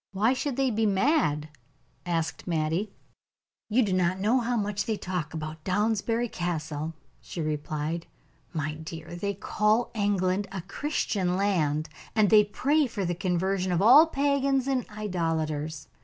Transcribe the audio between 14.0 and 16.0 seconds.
pagans and idolaters.